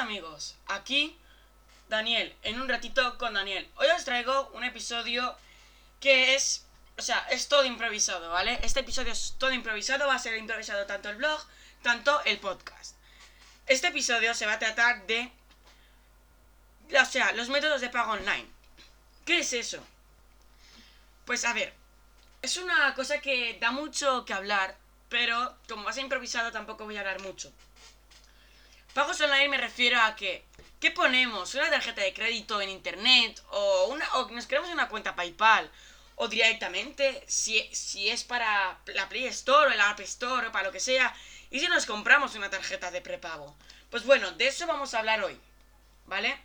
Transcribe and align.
Amigos, 0.00 0.56
aquí 0.66 1.14
Daniel, 1.90 2.34
en 2.42 2.58
un 2.58 2.70
ratito 2.70 3.18
con 3.18 3.34
Daniel. 3.34 3.70
Hoy 3.76 3.86
os 3.94 4.06
traigo 4.06 4.48
un 4.54 4.64
episodio 4.64 5.36
que 6.00 6.34
es, 6.34 6.64
o 6.96 7.02
sea, 7.02 7.18
es 7.30 7.48
todo 7.48 7.66
improvisado, 7.66 8.30
¿vale? 8.30 8.58
Este 8.62 8.80
episodio 8.80 9.12
es 9.12 9.34
todo 9.36 9.52
improvisado, 9.52 10.06
va 10.06 10.14
a 10.14 10.18
ser 10.18 10.38
improvisado 10.38 10.86
tanto 10.86 11.10
el 11.10 11.16
blog, 11.16 11.38
tanto 11.82 12.18
el 12.24 12.38
podcast. 12.38 12.96
Este 13.66 13.88
episodio 13.88 14.32
se 14.32 14.46
va 14.46 14.54
a 14.54 14.58
tratar 14.58 15.06
de, 15.06 15.30
o 16.98 17.04
sea, 17.04 17.32
los 17.32 17.50
métodos 17.50 17.82
de 17.82 17.90
pago 17.90 18.12
online. 18.12 18.48
¿Qué 19.26 19.40
es 19.40 19.52
eso? 19.52 19.84
Pues 21.26 21.44
a 21.44 21.52
ver, 21.52 21.74
es 22.40 22.56
una 22.56 22.94
cosa 22.94 23.20
que 23.20 23.58
da 23.60 23.70
mucho 23.70 24.24
que 24.24 24.32
hablar, 24.32 24.78
pero 25.10 25.58
como 25.68 25.84
va 25.84 25.90
a 25.90 25.92
ser 25.92 26.04
improvisado 26.04 26.52
tampoco 26.52 26.86
voy 26.86 26.96
a 26.96 27.00
hablar 27.00 27.20
mucho. 27.20 27.52
Pagos 28.94 29.20
online 29.20 29.48
me 29.48 29.58
refiero 29.58 30.00
a 30.00 30.16
que, 30.16 30.44
¿qué 30.80 30.90
ponemos? 30.90 31.54
¿Una 31.54 31.70
tarjeta 31.70 32.02
de 32.02 32.12
crédito 32.12 32.60
en 32.60 32.70
internet? 32.70 33.40
¿O, 33.50 33.86
una, 33.86 34.04
o 34.14 34.28
nos 34.30 34.46
creamos 34.48 34.70
una 34.70 34.88
cuenta 34.88 35.14
PayPal? 35.14 35.70
¿O 36.16 36.26
directamente, 36.26 37.22
si, 37.28 37.62
si 37.72 38.08
es 38.08 38.24
para 38.24 38.80
la 38.86 39.08
Play 39.08 39.26
Store 39.26 39.70
o 39.70 39.72
el 39.72 39.80
App 39.80 40.00
Store 40.00 40.48
o 40.48 40.52
para 40.52 40.66
lo 40.66 40.72
que 40.72 40.80
sea? 40.80 41.14
¿Y 41.50 41.60
si 41.60 41.68
nos 41.68 41.86
compramos 41.86 42.34
una 42.34 42.50
tarjeta 42.50 42.90
de 42.90 43.00
prepago? 43.00 43.56
Pues 43.90 44.04
bueno, 44.04 44.32
de 44.32 44.48
eso 44.48 44.66
vamos 44.66 44.92
a 44.92 44.98
hablar 44.98 45.22
hoy, 45.22 45.38
¿vale? 46.06 46.36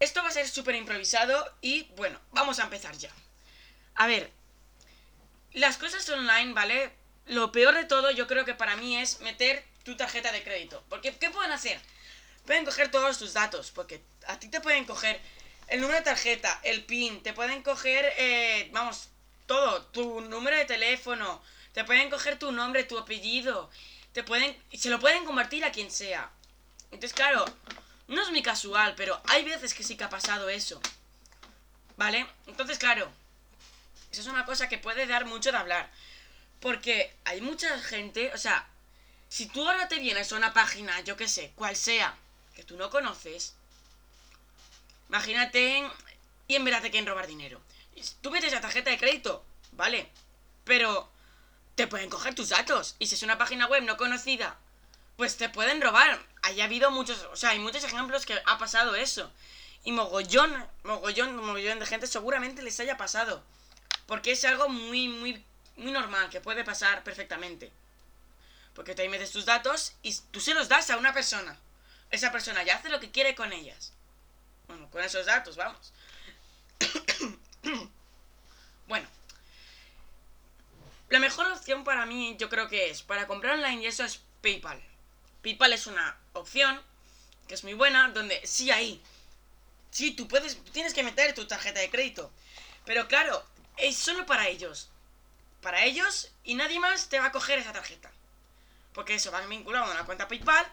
Esto 0.00 0.22
va 0.22 0.28
a 0.28 0.32
ser 0.32 0.48
súper 0.48 0.74
improvisado 0.74 1.52
y 1.62 1.84
bueno, 1.96 2.20
vamos 2.32 2.60
a 2.60 2.64
empezar 2.64 2.96
ya. 2.98 3.10
A 3.94 4.06
ver, 4.06 4.30
las 5.52 5.78
cosas 5.78 6.08
online, 6.10 6.52
¿vale? 6.52 6.92
Lo 7.26 7.50
peor 7.50 7.74
de 7.74 7.84
todo 7.84 8.10
yo 8.10 8.26
creo 8.26 8.44
que 8.44 8.54
para 8.54 8.76
mí 8.76 8.96
es 8.98 9.20
meter 9.20 9.64
tu 9.88 9.96
tarjeta 9.96 10.30
de 10.32 10.42
crédito. 10.42 10.84
Porque, 10.90 11.16
¿qué 11.16 11.30
pueden 11.30 11.50
hacer? 11.50 11.80
Pueden 12.44 12.66
coger 12.66 12.90
todos 12.90 13.16
tus 13.18 13.32
datos, 13.32 13.70
porque 13.70 14.02
a 14.26 14.38
ti 14.38 14.48
te 14.48 14.60
pueden 14.60 14.84
coger 14.84 15.18
el 15.68 15.80
número 15.80 15.98
de 15.98 16.04
tarjeta, 16.04 16.60
el 16.62 16.84
PIN, 16.84 17.22
te 17.22 17.32
pueden 17.32 17.62
coger, 17.62 18.12
eh, 18.18 18.68
vamos, 18.70 19.08
todo, 19.46 19.86
tu 19.86 20.20
número 20.20 20.58
de 20.58 20.66
teléfono, 20.66 21.42
te 21.72 21.84
pueden 21.84 22.10
coger 22.10 22.38
tu 22.38 22.52
nombre, 22.52 22.84
tu 22.84 22.98
apellido, 22.98 23.70
te 24.12 24.22
pueden, 24.22 24.54
se 24.74 24.90
lo 24.90 25.00
pueden 25.00 25.24
convertir 25.24 25.64
a 25.64 25.72
quien 25.72 25.90
sea. 25.90 26.30
Entonces, 26.90 27.14
claro, 27.14 27.46
no 28.08 28.20
es 28.20 28.28
muy 28.30 28.42
casual, 28.42 28.94
pero 28.94 29.18
hay 29.26 29.42
veces 29.42 29.72
que 29.72 29.84
sí 29.84 29.96
que 29.96 30.04
ha 30.04 30.10
pasado 30.10 30.50
eso. 30.50 30.82
¿Vale? 31.96 32.26
Entonces, 32.46 32.76
claro, 32.76 33.10
eso 34.12 34.20
es 34.20 34.26
una 34.26 34.44
cosa 34.44 34.68
que 34.68 34.76
puede 34.76 35.06
dar 35.06 35.24
mucho 35.24 35.50
de 35.50 35.56
hablar. 35.56 35.90
Porque 36.60 37.14
hay 37.24 37.40
mucha 37.40 37.78
gente, 37.80 38.32
o 38.34 38.38
sea, 38.38 38.68
si 39.28 39.46
tú 39.46 39.66
ahora 39.66 39.88
te 39.88 39.98
vienes 39.98 40.32
a 40.32 40.36
una 40.36 40.52
página, 40.52 41.00
yo 41.02 41.16
que 41.16 41.28
sé, 41.28 41.52
cual 41.54 41.76
sea, 41.76 42.16
que 42.54 42.64
tú 42.64 42.76
no 42.76 42.90
conoces, 42.90 43.54
imagínate 45.08 45.88
y 46.46 46.54
en 46.54 46.64
verdad 46.64 46.82
te 46.82 46.90
quieren 46.90 47.08
robar 47.08 47.26
dinero. 47.26 47.60
Tú 48.20 48.30
metes 48.30 48.52
la 48.52 48.60
tarjeta 48.60 48.90
de 48.90 48.98
crédito, 48.98 49.44
vale, 49.72 50.10
pero 50.64 51.10
te 51.74 51.86
pueden 51.86 52.10
coger 52.10 52.34
tus 52.34 52.48
datos. 52.48 52.96
Y 52.98 53.06
si 53.06 53.14
es 53.14 53.22
una 53.22 53.38
página 53.38 53.66
web 53.66 53.82
no 53.82 53.96
conocida, 53.96 54.56
pues 55.16 55.36
te 55.36 55.48
pueden 55.48 55.80
robar. 55.80 56.24
Hay 56.42 56.60
habido 56.60 56.90
muchos, 56.90 57.22
o 57.32 57.36
sea, 57.36 57.50
hay 57.50 57.58
muchos 57.58 57.84
ejemplos 57.84 58.24
que 58.24 58.40
ha 58.46 58.58
pasado 58.58 58.94
eso. 58.94 59.30
Y 59.84 59.92
mogollón, 59.92 60.66
mogollón, 60.84 61.36
mogollón 61.36 61.78
de 61.78 61.86
gente 61.86 62.06
seguramente 62.06 62.62
les 62.62 62.80
haya 62.80 62.96
pasado. 62.96 63.42
Porque 64.06 64.32
es 64.32 64.44
algo 64.44 64.68
muy, 64.68 65.08
muy, 65.08 65.44
muy 65.76 65.92
normal, 65.92 66.30
que 66.30 66.40
puede 66.40 66.64
pasar 66.64 67.04
perfectamente. 67.04 67.70
Porque 68.78 68.94
te 68.94 69.02
ahí 69.02 69.08
metes 69.08 69.32
tus 69.32 69.44
datos 69.44 69.94
y 70.02 70.14
tú 70.30 70.38
se 70.38 70.54
los 70.54 70.68
das 70.68 70.88
a 70.90 70.98
una 70.98 71.12
persona. 71.12 71.58
Esa 72.12 72.30
persona 72.30 72.62
ya 72.62 72.76
hace 72.76 72.88
lo 72.88 73.00
que 73.00 73.10
quiere 73.10 73.34
con 73.34 73.52
ellas. 73.52 73.92
Bueno, 74.68 74.88
con 74.92 75.02
esos 75.02 75.26
datos, 75.26 75.56
vamos. 75.56 75.92
bueno. 78.86 79.08
La 81.08 81.18
mejor 81.18 81.48
opción 81.48 81.82
para 81.82 82.06
mí 82.06 82.36
yo 82.38 82.48
creo 82.48 82.68
que 82.68 82.88
es, 82.88 83.02
para 83.02 83.26
comprar 83.26 83.56
online 83.56 83.82
y 83.82 83.86
eso 83.88 84.04
es 84.04 84.20
PayPal. 84.42 84.80
PayPal 85.42 85.72
es 85.72 85.88
una 85.88 86.16
opción 86.34 86.80
que 87.48 87.54
es 87.54 87.64
muy 87.64 87.74
buena, 87.74 88.10
donde 88.10 88.46
sí 88.46 88.70
hay. 88.70 89.02
Sí, 89.90 90.12
tú 90.12 90.28
puedes, 90.28 90.56
tienes 90.70 90.94
que 90.94 91.02
meter 91.02 91.34
tu 91.34 91.48
tarjeta 91.48 91.80
de 91.80 91.90
crédito. 91.90 92.30
Pero 92.84 93.08
claro, 93.08 93.44
es 93.76 93.96
solo 93.96 94.24
para 94.24 94.46
ellos. 94.46 94.88
Para 95.62 95.82
ellos 95.82 96.30
y 96.44 96.54
nadie 96.54 96.78
más 96.78 97.08
te 97.08 97.18
va 97.18 97.26
a 97.26 97.32
coger 97.32 97.58
esa 97.58 97.72
tarjeta. 97.72 98.12
Porque 98.92 99.14
eso 99.14 99.30
va 99.30 99.40
vinculado 99.46 99.86
a 99.86 99.90
una 99.92 100.04
cuenta 100.04 100.28
PayPal 100.28 100.66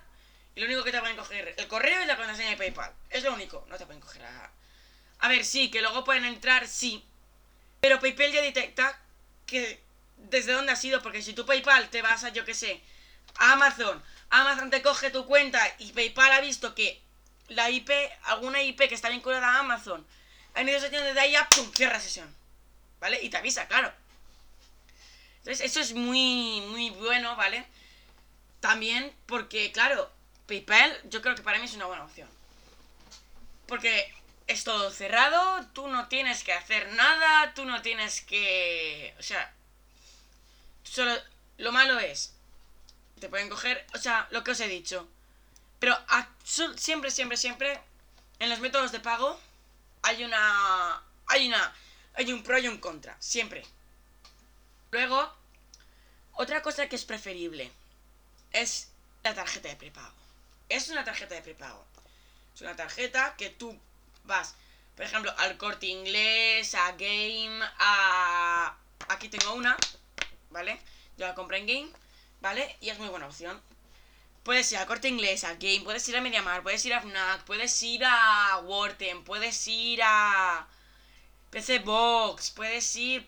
y 0.55 0.61
lo 0.61 0.67
único 0.67 0.83
que 0.83 0.91
te 0.91 0.99
pueden 0.99 1.17
coger 1.17 1.53
el 1.57 1.67
correo 1.67 2.01
y 2.01 2.05
la 2.05 2.17
contraseña 2.17 2.51
de 2.51 2.57
PayPal. 2.57 2.93
Es 3.09 3.23
lo 3.23 3.33
único, 3.33 3.65
no 3.69 3.77
te 3.77 3.85
pueden 3.85 4.01
coger 4.01 4.23
a... 4.23 4.51
A 5.19 5.27
ver, 5.27 5.45
sí, 5.45 5.69
que 5.69 5.81
luego 5.81 6.03
pueden 6.03 6.25
entrar, 6.25 6.67
sí. 6.67 7.03
Pero 7.81 7.99
PayPal 7.99 8.31
ya 8.31 8.41
detecta 8.41 8.99
que 9.45 9.83
desde 10.17 10.53
dónde 10.53 10.71
ha 10.71 10.75
sido, 10.75 11.01
porque 11.01 11.21
si 11.21 11.33
tu 11.33 11.45
PayPal 11.45 11.89
te 11.89 12.01
vas 12.01 12.23
a, 12.23 12.29
yo 12.29 12.45
que 12.45 12.53
sé, 12.53 12.81
a 13.37 13.53
Amazon, 13.53 14.01
Amazon 14.29 14.69
te 14.69 14.81
coge 14.81 15.11
tu 15.11 15.25
cuenta 15.25 15.61
y 15.79 15.91
PayPal 15.91 16.31
ha 16.31 16.41
visto 16.41 16.73
que 16.73 17.01
la 17.47 17.69
IP, 17.69 17.89
alguna 18.23 18.61
IP 18.61 18.87
que 18.87 18.95
está 18.95 19.09
vinculada 19.09 19.47
a 19.47 19.59
Amazon, 19.59 20.05
ha 20.53 20.61
ido 20.61 20.79
sesión 20.79 21.03
desde 21.03 21.19
ahí 21.19 21.33
ya, 21.33 21.47
¡pum! 21.49 21.69
cierra 21.73 21.99
sesión. 21.99 22.33
¿Vale? 22.99 23.21
Y 23.21 23.29
te 23.29 23.37
avisa, 23.37 23.67
claro. 23.67 23.93
Entonces, 25.39 25.65
eso 25.65 25.79
es 25.79 25.93
muy, 25.93 26.61
muy 26.69 26.89
bueno, 26.91 27.35
¿vale? 27.35 27.67
También 28.59 29.15
porque, 29.25 29.71
claro, 29.71 30.11
PayPal 30.47 31.01
yo 31.09 31.21
creo 31.21 31.35
que 31.35 31.43
para 31.43 31.59
mí 31.59 31.65
es 31.65 31.73
una 31.73 31.85
buena 31.85 32.03
opción. 32.03 32.29
Porque 33.67 34.13
es 34.47 34.63
todo 34.63 34.91
cerrado, 34.91 35.65
tú 35.73 35.87
no 35.87 36.07
tienes 36.07 36.43
que 36.43 36.53
hacer 36.53 36.93
nada, 36.93 37.53
tú 37.53 37.65
no 37.65 37.81
tienes 37.81 38.21
que... 38.21 39.15
O 39.19 39.23
sea, 39.23 39.53
solo... 40.83 41.15
Lo 41.57 41.71
malo 41.71 41.97
es, 41.99 42.33
te 43.21 43.29
pueden 43.29 43.47
coger, 43.47 43.87
o 43.93 43.97
sea, 43.97 44.27
lo 44.31 44.43
que 44.43 44.51
os 44.51 44.59
he 44.59 44.67
dicho. 44.67 45.07
Pero 45.79 45.97
siempre, 46.43 47.11
siempre, 47.11 47.37
siempre, 47.37 47.79
en 48.39 48.49
los 48.49 48.59
métodos 48.59 48.91
de 48.91 48.99
pago 48.99 49.39
hay 50.01 50.23
una... 50.23 51.01
Hay 51.27 51.47
una... 51.47 51.73
Hay 52.15 52.31
un 52.31 52.43
pro 52.43 52.57
y 52.57 52.67
un 52.67 52.77
contra, 52.77 53.15
siempre. 53.19 53.65
Luego, 54.91 55.33
otra 56.33 56.61
cosa 56.61 56.87
que 56.87 56.95
es 56.95 57.05
preferible 57.05 57.71
es 58.55 58.89
la 59.23 59.33
tarjeta 59.33 59.69
de 59.69 59.75
prepago. 59.75 60.15
Es 60.69 60.89
una 60.89 61.03
tarjeta 61.03 61.35
de 61.35 61.41
prepago. 61.41 61.85
Es 62.53 62.61
una 62.61 62.75
tarjeta 62.75 63.35
que 63.37 63.49
tú 63.49 63.77
vas, 64.23 64.55
por 64.95 65.05
ejemplo, 65.05 65.33
al 65.37 65.57
corte 65.57 65.87
inglés, 65.87 66.73
a 66.73 66.91
Game, 66.93 67.59
a... 67.79 68.77
Aquí 69.09 69.27
tengo 69.27 69.53
una, 69.53 69.75
¿vale? 70.49 70.79
Yo 71.17 71.27
la 71.27 71.35
compré 71.35 71.59
en 71.59 71.67
Game, 71.67 71.89
¿vale? 72.41 72.75
Y 72.79 72.89
es 72.89 72.97
muy 72.97 73.09
buena 73.09 73.27
opción. 73.27 73.61
Puedes 74.43 74.71
ir 74.71 74.77
al 74.77 74.85
corte 74.85 75.09
inglés, 75.09 75.43
a 75.43 75.55
Game, 75.55 75.81
puedes 75.83 76.07
ir 76.07 76.15
a 76.15 76.21
Mediamar, 76.21 76.63
puedes 76.63 76.85
ir 76.85 76.93
a 76.93 77.01
FNAC, 77.01 77.43
puedes 77.43 77.83
ir 77.83 78.03
a 78.05 78.59
Worten, 78.63 79.23
puedes 79.23 79.67
ir 79.67 79.99
a 80.03 80.67
PC 81.49 81.79
Box, 81.79 82.51
puedes 82.51 82.95
ir... 82.95 83.27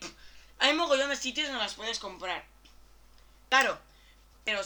Hay 0.60 0.74
mogollón 0.74 1.10
de 1.10 1.16
sitios 1.16 1.48
donde 1.48 1.64
las 1.64 1.74
puedes 1.74 2.00
comprar. 2.00 2.46
Claro, 3.50 3.78
pero 4.44 4.62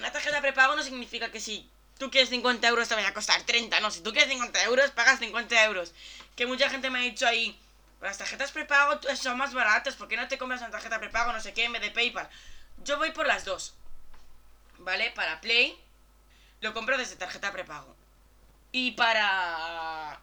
una 0.00 0.10
tarjeta 0.10 0.40
prepago 0.40 0.74
no 0.74 0.82
significa 0.82 1.30
que 1.30 1.40
si 1.40 1.68
tú 1.98 2.10
quieres 2.10 2.30
50 2.30 2.66
euros 2.66 2.88
te 2.88 2.94
vaya 2.94 3.08
a 3.08 3.14
costar 3.14 3.42
30, 3.42 3.80
no, 3.80 3.90
si 3.90 4.00
tú 4.00 4.12
quieres 4.12 4.30
50 4.30 4.64
euros, 4.64 4.90
pagas 4.92 5.18
50 5.18 5.64
euros. 5.64 5.92
Que 6.34 6.46
mucha 6.46 6.70
gente 6.70 6.88
me 6.88 6.98
ha 6.98 7.02
dicho 7.02 7.26
ahí, 7.26 7.58
las 8.00 8.16
tarjetas 8.16 8.50
prepago 8.50 8.98
son 9.14 9.36
más 9.36 9.52
baratas, 9.52 9.96
¿por 9.96 10.08
qué 10.08 10.16
no 10.16 10.26
te 10.26 10.38
compras 10.38 10.62
una 10.62 10.70
tarjeta 10.70 10.98
prepago, 10.98 11.32
no 11.32 11.40
sé 11.40 11.52
qué, 11.52 11.64
en 11.64 11.72
vez 11.72 11.82
de 11.82 11.90
PayPal? 11.90 12.28
Yo 12.82 12.96
voy 12.96 13.10
por 13.10 13.26
las 13.26 13.44
dos, 13.44 13.74
¿vale? 14.78 15.10
Para 15.10 15.42
Play, 15.42 15.78
lo 16.62 16.72
compro 16.72 16.96
desde 16.96 17.16
tarjeta 17.16 17.52
prepago. 17.52 17.94
Y 18.72 18.92
para... 18.92 20.18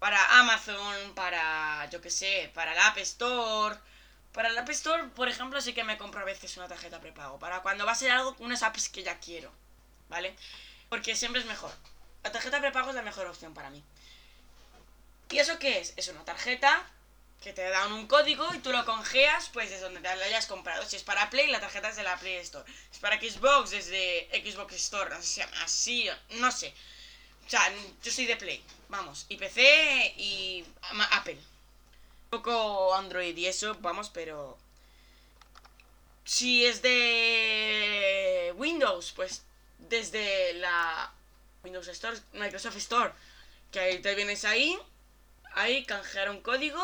Para 0.00 0.40
Amazon, 0.40 1.14
para, 1.14 1.88
yo 1.90 2.00
qué 2.00 2.08
sé, 2.08 2.50
para 2.54 2.74
la 2.74 2.88
App 2.88 2.98
Store 2.98 3.76
para 4.32 4.48
el 4.48 4.58
App 4.58 4.68
Store, 4.70 5.04
por 5.08 5.28
ejemplo, 5.28 5.60
sí 5.60 5.72
que 5.72 5.84
me 5.84 5.98
compro 5.98 6.20
a 6.20 6.24
veces 6.24 6.56
una 6.56 6.68
tarjeta 6.68 7.00
prepago. 7.00 7.38
Para 7.38 7.62
cuando 7.62 7.84
va 7.84 7.92
a 7.92 7.96
ser 7.96 8.10
algo, 8.12 8.36
unas 8.38 8.62
apps 8.62 8.88
que 8.88 9.02
ya 9.02 9.18
quiero. 9.18 9.50
¿Vale? 10.08 10.34
Porque 10.88 11.16
siempre 11.16 11.40
es 11.40 11.46
mejor. 11.46 11.72
La 12.22 12.32
tarjeta 12.32 12.60
prepago 12.60 12.90
es 12.90 12.96
la 12.96 13.02
mejor 13.02 13.26
opción 13.26 13.54
para 13.54 13.70
mí. 13.70 13.82
¿Y 15.30 15.38
eso 15.38 15.58
qué 15.58 15.80
es? 15.80 15.94
Es 15.96 16.08
una 16.08 16.24
tarjeta 16.24 16.84
que 17.42 17.52
te 17.52 17.68
dan 17.70 17.92
un 17.92 18.06
código 18.06 18.52
y 18.54 18.58
tú 18.58 18.70
lo 18.70 18.84
congeas 18.84 19.48
pues 19.52 19.70
desde 19.70 19.84
donde 19.84 20.00
te 20.00 20.14
la 20.14 20.24
hayas 20.24 20.46
comprado. 20.46 20.84
Si 20.84 20.96
es 20.96 21.02
para 21.02 21.30
Play, 21.30 21.46
la 21.48 21.60
tarjeta 21.60 21.88
es 21.88 21.96
de 21.96 22.02
la 22.02 22.16
Play 22.16 22.36
Store. 22.36 22.70
Si 22.90 22.96
es 22.96 22.98
para 22.98 23.20
Xbox, 23.20 23.70
desde 23.70 24.28
Xbox 24.44 24.74
Store. 24.74 25.10
No 25.10 25.22
sé 25.22 25.26
se 25.26 25.40
llama 25.40 25.62
así, 25.62 26.10
no 26.30 26.52
sé. 26.52 26.74
O 27.46 27.50
sea, 27.50 27.62
yo 28.02 28.12
soy 28.12 28.26
de 28.26 28.36
Play, 28.36 28.62
vamos. 28.88 29.26
Y 29.28 29.36
PC 29.36 30.14
y 30.18 30.64
Apple 31.12 31.38
poco 32.30 32.94
Android 32.94 33.36
y 33.36 33.46
eso, 33.46 33.76
vamos, 33.80 34.08
pero... 34.08 34.56
Si 36.24 36.64
es 36.64 36.80
de 36.80 38.54
Windows, 38.56 39.12
pues 39.12 39.44
desde 39.78 40.54
la 40.54 41.12
Windows 41.64 41.88
Store, 41.88 42.16
Microsoft 42.32 42.76
Store. 42.76 43.12
Que 43.72 43.80
ahí 43.80 43.98
te 44.00 44.14
vienes 44.14 44.44
ahí, 44.44 44.78
ahí, 45.54 45.84
canjear 45.84 46.30
un 46.30 46.40
código, 46.40 46.80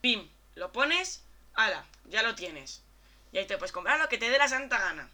pim, 0.00 0.28
lo 0.56 0.72
pones, 0.72 1.22
ala, 1.54 1.84
ya 2.06 2.22
lo 2.22 2.34
tienes. 2.34 2.82
Y 3.32 3.38
ahí 3.38 3.46
te 3.46 3.56
puedes 3.56 3.72
comprar 3.72 3.98
lo 4.00 4.08
que 4.08 4.18
te 4.18 4.30
dé 4.30 4.38
la 4.38 4.48
santa 4.48 4.78
gana. 4.78 5.08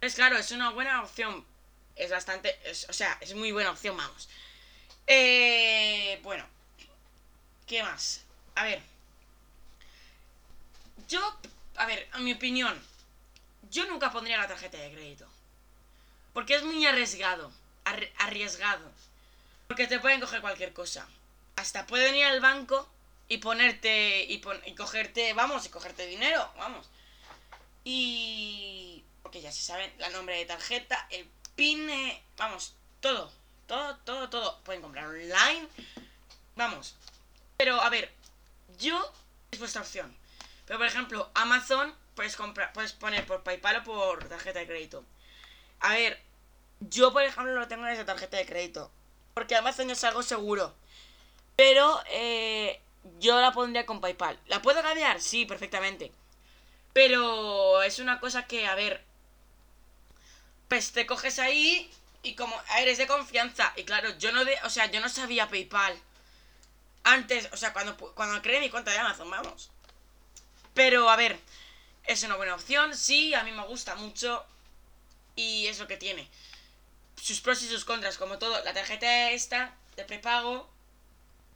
Es 0.00 0.14
claro, 0.16 0.36
es 0.36 0.50
una 0.50 0.70
buena 0.70 1.02
opción. 1.02 1.44
Es 1.94 2.10
bastante, 2.10 2.58
o 2.88 2.92
sea, 2.92 3.16
es 3.20 3.34
muy 3.34 3.52
buena 3.52 3.70
opción, 3.70 3.96
vamos. 3.96 4.28
Eh, 5.06 6.20
bueno, 6.22 6.44
¿qué 7.66 7.82
más? 7.82 8.22
A 8.54 8.64
ver. 8.64 8.82
Yo, 11.08 11.20
a 11.76 11.86
ver, 11.86 12.08
a 12.12 12.18
mi 12.18 12.32
opinión, 12.32 12.80
yo 13.70 13.86
nunca 13.86 14.10
pondría 14.10 14.38
la 14.38 14.48
tarjeta 14.48 14.78
de 14.78 14.92
crédito. 14.92 15.26
Porque 16.32 16.54
es 16.54 16.62
muy 16.64 16.84
arriesgado. 16.86 17.50
arriesgado. 18.18 18.90
Porque 19.68 19.86
te 19.86 19.98
pueden 19.98 20.20
coger 20.20 20.40
cualquier 20.40 20.72
cosa. 20.72 21.08
Hasta 21.56 21.86
pueden 21.86 22.14
ir 22.14 22.26
al 22.26 22.40
banco 22.40 22.88
y 23.28 23.38
ponerte. 23.38 24.24
Y, 24.24 24.42
y 24.66 24.74
cogerte. 24.74 25.32
Vamos, 25.32 25.66
y 25.66 25.70
cogerte 25.70 26.06
dinero. 26.06 26.52
Vamos. 26.58 26.88
Y. 27.84 29.02
Porque 29.22 29.40
ya 29.40 29.50
se 29.50 29.62
saben 29.62 29.92
el 29.98 30.12
nombre 30.12 30.36
de 30.36 30.46
tarjeta, 30.46 31.06
el 31.10 31.26
PIN. 31.54 31.88
Eh, 31.88 32.22
vamos, 32.36 32.74
todo. 33.00 33.32
Todo, 33.66 33.96
todo, 34.04 34.28
todo. 34.28 34.60
Pueden 34.60 34.82
comprar 34.82 35.06
online. 35.06 35.68
Vamos. 36.54 36.96
Pero, 37.56 37.80
a 37.80 37.88
ver. 37.90 38.12
Yo. 38.78 39.12
Es 39.50 39.58
vuestra 39.58 39.82
opción. 39.82 40.16
Pero, 40.66 40.78
por 40.78 40.86
ejemplo, 40.86 41.30
Amazon. 41.34 41.94
Puedes 42.14 42.36
comprar. 42.36 42.72
Puedes 42.72 42.92
poner 42.92 43.26
por 43.26 43.42
PayPal 43.42 43.76
o 43.76 43.84
por 43.84 44.28
tarjeta 44.28 44.58
de 44.58 44.66
crédito. 44.66 45.04
A 45.80 45.92
ver, 45.94 46.20
yo, 46.80 47.12
por 47.12 47.22
ejemplo, 47.22 47.54
lo 47.54 47.68
tengo 47.68 47.86
en 47.86 47.92
esa 47.92 48.04
tarjeta 48.04 48.36
de 48.36 48.46
crédito. 48.46 48.90
Porque 49.34 49.56
Amazon 49.56 49.90
es 49.90 50.02
algo 50.04 50.22
seguro. 50.22 50.74
Pero 51.56 52.02
eh, 52.10 52.80
yo 53.18 53.40
la 53.40 53.52
pondría 53.52 53.86
con 53.86 54.00
PayPal. 54.00 54.38
¿La 54.46 54.62
puedo 54.62 54.82
cambiar? 54.82 55.20
Sí, 55.20 55.46
perfectamente. 55.46 56.12
Pero 56.92 57.82
es 57.82 57.98
una 57.98 58.20
cosa 58.20 58.46
que, 58.46 58.66
a 58.66 58.74
ver. 58.74 59.04
Pues 60.68 60.92
te 60.92 61.06
coges 61.06 61.38
ahí 61.38 61.90
y 62.22 62.34
como 62.34 62.54
eres 62.78 62.98
de 62.98 63.06
confianza. 63.06 63.72
Y 63.76 63.84
claro, 63.84 64.16
yo 64.18 64.32
no 64.32 64.44
de, 64.44 64.56
o 64.64 64.70
sea, 64.70 64.90
yo 64.90 65.00
no 65.00 65.08
sabía 65.08 65.48
PayPal. 65.48 65.96
Antes, 67.08 67.48
o 67.52 67.56
sea, 67.56 67.72
cuando, 67.72 67.96
cuando 67.96 68.42
creé 68.42 68.58
mi 68.58 68.68
cuenta 68.68 68.90
de 68.90 68.98
Amazon, 68.98 69.30
vamos. 69.30 69.70
Pero, 70.74 71.08
a 71.08 71.14
ver, 71.14 71.38
es 72.04 72.24
una 72.24 72.34
buena 72.34 72.56
opción. 72.56 72.96
Sí, 72.96 73.32
a 73.32 73.44
mí 73.44 73.52
me 73.52 73.64
gusta 73.64 73.94
mucho. 73.94 74.44
Y 75.36 75.68
es 75.68 75.78
lo 75.78 75.86
que 75.86 75.96
tiene 75.96 76.28
sus 77.14 77.40
pros 77.40 77.62
y 77.62 77.68
sus 77.68 77.84
contras, 77.84 78.18
como 78.18 78.38
todo. 78.38 78.62
La 78.64 78.72
tarjeta 78.72 79.30
esta 79.30 79.72
de 79.94 80.04
prepago, 80.04 80.68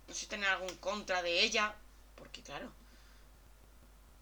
no 0.06 0.14
sé 0.14 0.20
si 0.20 0.26
tiene 0.26 0.46
algún 0.46 0.74
contra 0.76 1.20
de 1.20 1.42
ella, 1.42 1.74
porque 2.14 2.42
claro, 2.42 2.72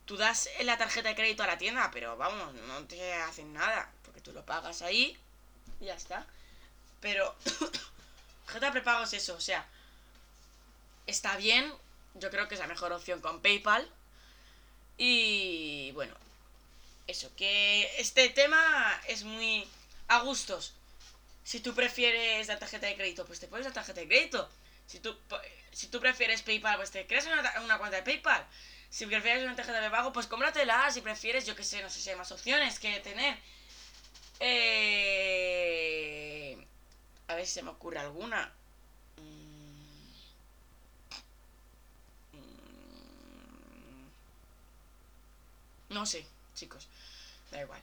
tú 0.07 0.17
das 0.17 0.49
la 0.63 0.79
tarjeta 0.79 1.11
de 1.11 1.15
crédito 1.15 1.43
a 1.43 1.47
la 1.47 1.59
tienda, 1.59 1.91
pero 1.93 2.17
vamos, 2.17 2.55
no 2.55 2.85
te 2.85 3.15
hacen 3.15 3.53
nada, 3.53 3.93
porque 4.03 4.21
tú 4.21 4.33
lo 4.33 4.45
pagas 4.45 4.83
ahí 4.83 5.19
y 5.79 5.87
ya 5.87 5.95
está. 5.95 6.27
Pero, 7.01 7.37
tarjeta 8.47 8.73
prepago 8.73 9.05
es 9.05 9.13
eso, 9.13 9.35
o 9.35 9.41
sea, 9.41 9.69
está 11.09 11.37
bien, 11.37 11.73
yo 12.15 12.31
creo 12.31 12.47
que 12.47 12.55
es 12.55 12.61
la 12.61 12.67
mejor 12.67 12.93
opción 12.93 13.21
con 13.21 13.41
PayPal. 13.41 13.91
Y 14.97 15.91
bueno, 15.93 16.15
eso, 17.07 17.35
que 17.37 17.91
este 17.99 18.29
tema 18.29 19.01
es 19.09 19.25
muy 19.25 19.67
a 20.09 20.21
gustos. 20.21 20.75
Si 21.45 21.61
tú 21.61 21.75
prefieres 21.75 22.49
la 22.49 22.59
tarjeta 22.59 22.87
de 22.87 22.97
crédito, 22.97 23.25
pues 23.25 23.41
te 23.41 23.49
pones 23.49 23.67
la 23.67 23.73
tarjeta 23.73 24.01
de 24.01 24.09
crédito. 24.09 24.51
Si 24.87 25.01
tú, 25.01 25.17
si 25.73 25.89
tú 25.89 26.01
prefieres 26.01 26.43
PayPal, 26.43 26.77
pues 26.77 26.91
te 26.91 27.07
creas 27.07 27.27
una, 27.27 27.79
cuenta 27.79 27.97
de 27.97 28.03
PayPal. 28.03 28.47
Si 28.91 29.07
prefieres 29.07 29.45
una 29.45 29.57
tarjeta 29.57 29.81
de 29.81 29.91
pago, 29.91 30.13
pues 30.13 30.27
cómpratela. 30.27 30.91
Si 30.91 31.01
prefieres, 31.01 31.47
yo 31.47 31.57
qué 31.57 31.65
sé, 31.65 31.83
no 31.83 31.91
sé 31.91 32.01
si 32.01 32.11
hay 32.11 32.17
más 32.17 32.33
opciones 32.33 32.79
que 32.79 33.01
tener. 33.01 33.39
Eh... 34.41 34.99
A 37.29 37.35
ver 37.35 37.47
si 37.47 37.55
se 37.55 37.63
me 37.63 37.71
ocurre 37.71 37.99
alguna. 37.99 38.53
No 45.99 46.07
sé, 46.07 46.25
chicos. 46.55 46.87
Da 47.51 47.61
igual. 47.61 47.83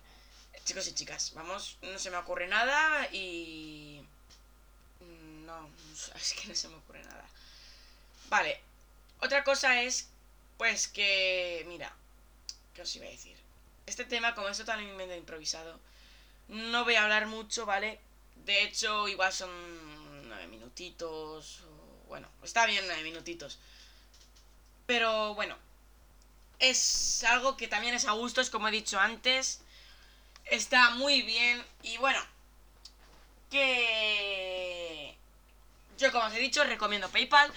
Chicos 0.64 0.88
y 0.88 0.94
chicas, 0.94 1.34
vamos, 1.36 1.78
no 1.82 2.00
se 2.00 2.10
me 2.10 2.16
ocurre 2.16 2.48
nada 2.48 3.10
y... 3.12 4.02
No, 5.46 5.70
es 6.16 6.34
que 6.34 6.48
no 6.48 6.56
se 6.56 6.70
me 6.70 6.76
ocurre 6.76 7.04
nada. 7.04 7.28
Vale, 8.30 8.62
otra 9.20 9.44
cosa 9.44 9.82
es, 9.82 10.08
pues 10.58 10.88
que, 10.88 11.66
mira, 11.68 11.94
¿qué 12.74 12.84
os 12.84 12.96
iba 12.96 13.06
a 13.06 13.10
decir? 13.10 13.36
Este 13.86 14.06
tema, 14.06 14.34
como 14.34 14.48
es 14.48 14.58
totalmente 14.58 15.18
improvisado, 15.18 15.78
no 16.48 16.86
voy 16.86 16.96
a 16.96 17.04
hablar 17.04 17.28
mucho, 17.28 17.66
¿vale? 17.66 18.00
De 18.46 18.64
hecho, 18.64 19.10
igual 19.10 19.34
son 19.34 19.50
nueve 20.30 20.48
minutitos, 20.48 21.64
bueno, 22.08 22.30
está 22.44 22.66
bien 22.66 22.86
nueve 22.88 23.04
minutitos. 23.04 23.60
Pero 24.86 25.36
bueno, 25.36 25.58
es 26.60 27.24
algo 27.24 27.57
que 27.57 27.68
también 27.68 27.96
es 27.96 28.06
a 28.06 28.12
gusto, 28.12 28.42
es 28.42 28.50
como 28.50 28.68
he 28.68 28.72
dicho 28.72 29.00
antes 29.00 29.62
está 30.46 30.92
muy 30.92 31.22
bien. 31.22 31.63
Y 31.84 31.98
bueno, 31.98 32.19
que 33.52 35.16
yo 35.98 36.12
como 36.12 36.25
os 36.25 36.34
he 36.34 36.40
dicho, 36.40 36.63
recomiendo 36.63 37.10
PayPal 37.10 37.52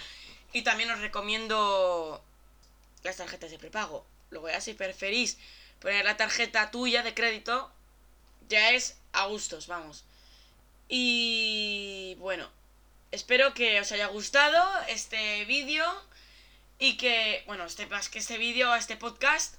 y 0.53 0.63
también 0.63 0.91
os 0.91 0.99
recomiendo 0.99 2.21
las 3.03 3.17
tarjetas 3.17 3.51
de 3.51 3.59
prepago. 3.59 4.05
Luego 4.29 4.49
ya 4.49 4.61
si 4.61 4.73
preferís 4.73 5.37
poner 5.79 6.05
la 6.05 6.17
tarjeta 6.17 6.71
tuya 6.71 7.03
de 7.03 7.13
crédito, 7.13 7.71
ya 8.47 8.71
es 8.71 8.97
a 9.13 9.25
gustos, 9.25 9.67
vamos. 9.67 10.03
Y 10.87 12.15
bueno, 12.19 12.49
espero 13.11 13.53
que 13.53 13.79
os 13.79 13.91
haya 13.91 14.07
gustado 14.07 14.63
este 14.87 15.45
vídeo 15.45 15.85
y 16.79 16.97
que, 16.97 17.43
bueno, 17.45 17.65
este, 17.65 17.85
más 17.87 18.07
que 18.09 18.19
este 18.19 18.37
vídeo, 18.37 18.73
este 18.73 18.95
podcast, 18.95 19.55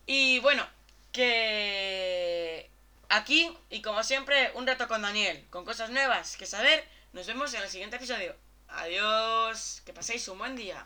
Y 0.05 0.39
bueno, 0.39 0.67
que 1.11 2.69
aquí, 3.09 3.55
y 3.69 3.81
como 3.81 4.03
siempre, 4.03 4.51
un 4.55 4.67
rato 4.67 4.87
con 4.87 5.01
Daniel, 5.01 5.45
con 5.49 5.65
cosas 5.65 5.89
nuevas 5.89 6.35
que 6.37 6.45
saber. 6.45 6.83
Nos 7.13 7.27
vemos 7.27 7.53
en 7.53 7.61
el 7.61 7.69
siguiente 7.69 7.97
episodio. 7.97 8.35
Adiós, 8.67 9.81
que 9.85 9.93
paséis 9.93 10.27
un 10.27 10.39
buen 10.39 10.55
día. 10.55 10.85